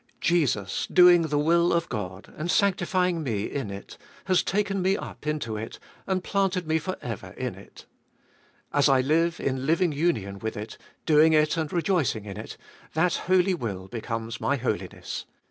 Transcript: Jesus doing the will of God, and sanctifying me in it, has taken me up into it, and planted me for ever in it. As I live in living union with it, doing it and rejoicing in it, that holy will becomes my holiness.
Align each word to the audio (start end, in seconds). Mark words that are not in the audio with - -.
Jesus 0.19 0.87
doing 0.87 1.21
the 1.21 1.37
will 1.37 1.71
of 1.71 1.87
God, 1.87 2.33
and 2.35 2.49
sanctifying 2.49 3.21
me 3.21 3.43
in 3.43 3.69
it, 3.69 3.99
has 4.25 4.41
taken 4.41 4.81
me 4.81 4.97
up 4.97 5.27
into 5.27 5.57
it, 5.57 5.77
and 6.07 6.23
planted 6.23 6.65
me 6.67 6.79
for 6.79 6.97
ever 7.03 7.33
in 7.33 7.53
it. 7.53 7.85
As 8.73 8.89
I 8.89 9.01
live 9.01 9.39
in 9.39 9.67
living 9.67 9.91
union 9.91 10.39
with 10.39 10.57
it, 10.57 10.79
doing 11.05 11.33
it 11.33 11.55
and 11.55 11.71
rejoicing 11.71 12.25
in 12.25 12.37
it, 12.37 12.57
that 12.95 13.13
holy 13.13 13.53
will 13.53 13.87
becomes 13.87 14.41
my 14.41 14.55
holiness. 14.55 15.27